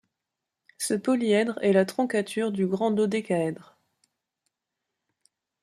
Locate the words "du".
2.51-2.65